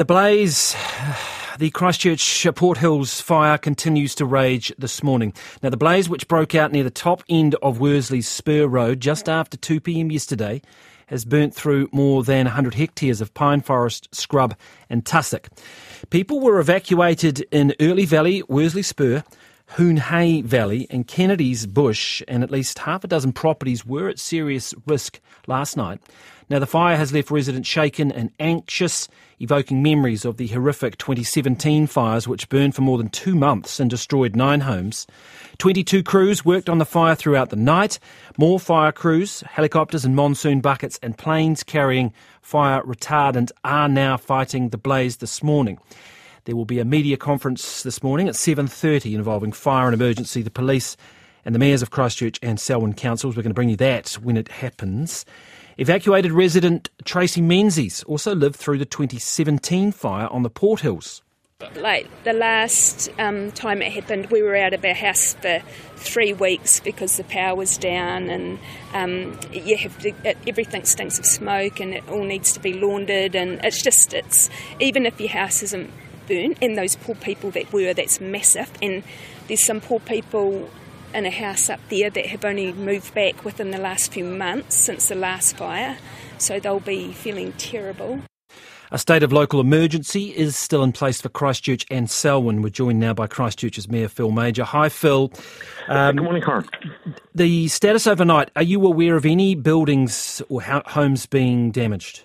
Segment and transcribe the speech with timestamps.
[0.00, 0.74] The blaze,
[1.58, 5.34] the Christchurch Port Hills fire continues to rage this morning.
[5.62, 9.28] Now, the blaze, which broke out near the top end of Worsley's Spur Road just
[9.28, 10.62] after 2 pm yesterday,
[11.08, 14.56] has burnt through more than 100 hectares of pine forest, scrub,
[14.88, 15.50] and tussock.
[16.08, 19.22] People were evacuated in Early Valley, Worsley Spur,
[19.74, 24.18] Hoon Hay Valley, and Kennedy's Bush, and at least half a dozen properties were at
[24.18, 26.00] serious risk last night.
[26.48, 29.06] Now, the fire has left residents shaken and anxious,
[29.38, 33.88] evoking memories of the horrific 2017 fires which burned for more than two months and
[33.88, 35.06] destroyed nine homes.
[35.58, 38.00] 22 crews worked on the fire throughout the night.
[38.36, 44.70] More fire crews, helicopters and monsoon buckets and planes carrying fire retardant are now fighting
[44.70, 45.78] the blaze this morning.
[46.50, 50.50] There will be a media conference this morning at 7.30 involving fire and emergency, the
[50.50, 50.96] police
[51.44, 53.36] and the mayors of Christchurch and Selwyn councils.
[53.36, 55.24] We're going to bring you that when it happens.
[55.78, 61.22] Evacuated resident Tracy Menzies also lived through the 2017 fire on the Port Hills.
[61.76, 65.62] Like the last um, time it happened, we were out of our house for
[65.94, 68.58] three weeks because the power was down, and
[68.92, 72.72] um, you have to, it, everything stinks of smoke, and it all needs to be
[72.72, 75.92] laundered, and it's just it's even if your house isn't
[76.30, 79.02] burnt, and those poor people that were, that's massive, and
[79.48, 80.70] there's some poor people
[81.12, 84.76] in a house up there that have only moved back within the last few months
[84.76, 85.98] since the last fire,
[86.38, 88.20] so they'll be feeling terrible.
[88.92, 92.60] A state of local emergency is still in place for Christchurch and Selwyn.
[92.60, 94.64] We're joined now by Christchurch's Mayor Phil Mauger.
[94.64, 95.32] Hi, Phil.
[95.86, 96.68] Um, Good morning, Corin.
[97.32, 102.24] The status overnight, are you aware of any buildings or homes being damaged?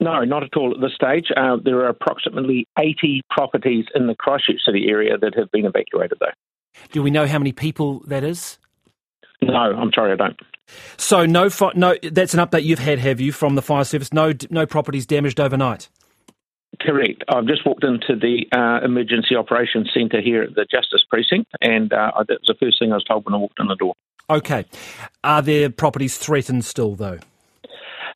[0.00, 1.26] No, not at all at this stage.
[1.34, 6.18] Uh, there are approximately 80 properties in the Christchurch City area that have been evacuated,
[6.20, 6.26] though.
[6.92, 8.58] Do we know how many people that is?
[9.40, 10.38] No, I'm sorry, I don't.
[10.96, 11.96] So no, no.
[12.02, 14.12] That's an update you've had, have you, from the fire service?
[14.12, 15.88] No, no properties damaged overnight.
[16.80, 17.24] Correct.
[17.28, 21.92] I've just walked into the uh, emergency operations centre here at the Justice Precinct, and
[21.92, 23.94] uh, that was the first thing I was told when I walked in the door.
[24.28, 24.66] Okay.
[25.24, 27.20] Are there properties threatened still, though?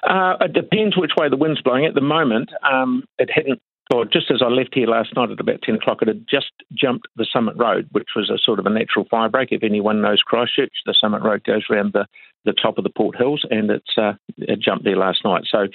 [0.03, 1.85] Uh, it depends which way the wind's blowing.
[1.85, 3.61] At the moment, um, it hadn't
[3.93, 6.53] or just as I left here last night at about 10 o'clock, it had just
[6.73, 9.49] jumped the Summit Road, which was a sort of a natural fire break.
[9.51, 12.07] If anyone knows Christchurch, the Summit Road goes around the,
[12.45, 15.43] the top of the Port Hills, and it's uh, it jumped there last night.
[15.51, 15.67] So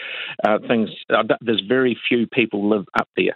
[0.48, 3.36] uh, things uh, there's very few people live up there.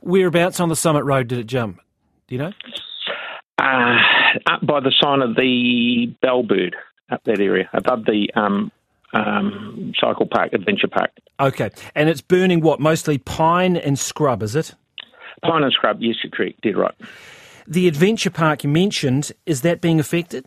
[0.00, 1.80] Whereabouts on the Summit Road did it jump?
[2.28, 2.52] Do you know?
[3.58, 3.96] Uh,
[4.46, 6.74] up by the sign of the Bellbird,
[7.10, 8.70] up that area, above the um,
[9.16, 11.10] um, cycle park, adventure park.
[11.40, 12.80] Okay, and it's burning what?
[12.80, 14.74] Mostly pine and scrub, is it?
[15.42, 16.94] Pine and scrub, yes, you're correct, dead right.
[17.66, 20.46] The adventure park you mentioned, is that being affected?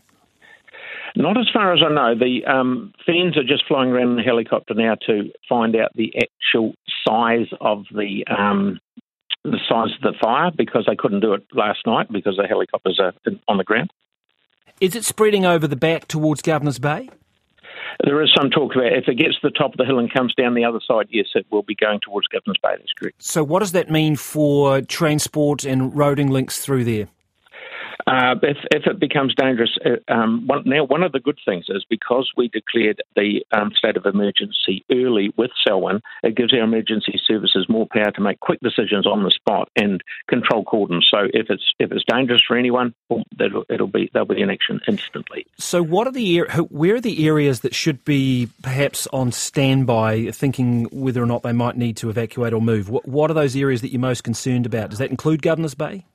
[1.16, 2.14] Not as far as I know.
[2.14, 6.14] The um, FENZ are just flying around in a helicopter now to find out the
[6.16, 6.74] actual
[7.06, 8.78] size of the um,
[9.44, 13.00] the size of the fire because they couldn't do it last night because the helicopters
[13.00, 13.12] are
[13.48, 13.90] on the ground.
[14.80, 17.10] Is it spreading over the back towards Governor's Bay?
[18.04, 20.12] There is some talk about if it gets to the top of the hill and
[20.12, 22.76] comes down the other side, yes, it will be going towards Governor's Bay.
[22.78, 23.22] That's correct.
[23.22, 27.08] So, what does that mean for transport and roading links through there?
[28.06, 31.66] Uh, if, if it becomes dangerous, uh, um, one, now one of the good things
[31.68, 36.60] is because we declared the um, state of emergency early with Selwyn, it gives our
[36.60, 41.06] emergency services more power to make quick decisions on the spot and control cordons.
[41.10, 44.50] So if it's if it's dangerous for anyone, well, it'll, it'll be they'll be in
[44.50, 45.46] action instantly.
[45.60, 46.40] So what are the
[46.70, 51.52] where are the areas that should be perhaps on standby, thinking whether or not they
[51.52, 52.88] might need to evacuate or move?
[52.88, 54.90] What, what are those areas that you're most concerned about?
[54.90, 56.06] Does that include Governor's Bay?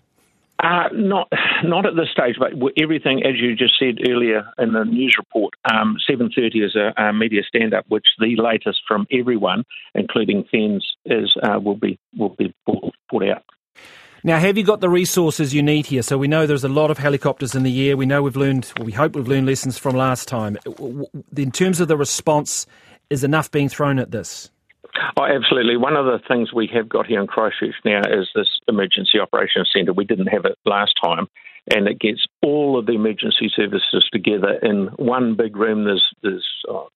[0.64, 1.28] Uh, not,
[1.64, 5.54] not at this stage, but everything, as you just said earlier in the news report,
[5.72, 9.64] um, 7:30 is a, a media stand-up, which the latest from everyone,
[9.94, 13.44] including FENZ, is uh, will be will be put out.
[14.26, 16.02] Now, have you got the resources you need here?
[16.02, 17.96] So we know there's a lot of helicopters in the air.
[17.96, 20.58] We know we've learned, well, we hope we've learned lessons from last time.
[20.66, 21.04] Uh,
[21.38, 22.66] in terms of the response,
[23.12, 24.50] is enough being thrown at this?
[25.16, 25.78] Oh, absolutely.
[25.78, 29.70] One of the things we have got here in Christchurch now is this emergency operations
[29.72, 29.94] centre.
[29.94, 31.28] We didn't have it last time,
[31.76, 35.84] and it gets all of the emergency services together in one big room.
[35.84, 36.88] There's there's oh,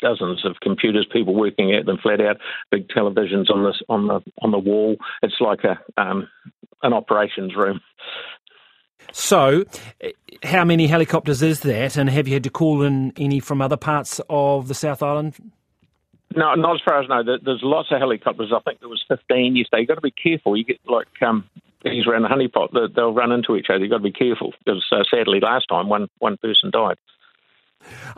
[0.00, 2.38] dozens of computers, people working at them flat out,
[2.70, 4.96] big televisions on this on the on the wall.
[5.22, 6.28] It's like a um,
[6.82, 7.80] an operations room.
[9.12, 9.64] So,
[10.42, 13.76] how many helicopters is that, and have you had to call in any from other
[13.76, 15.34] parts of the South Island?
[16.34, 17.38] No, not as far as I know.
[17.42, 18.52] There's lots of helicopters.
[18.54, 19.80] I think there was 15 yesterday.
[19.80, 20.56] You've got to be careful.
[20.56, 21.48] You get like um,
[21.82, 23.78] things around the honeypot, they'll run into each other.
[23.78, 26.96] You've got to be careful because uh, sadly last time one, one person died.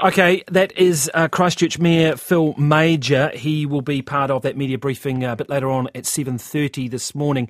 [0.02, 3.30] Okay, that is uh, Christchurch Mayor Phil Mauger.
[3.34, 6.90] He will be part of that media briefing uh, a bit later on at 7.30
[6.90, 7.46] this morning.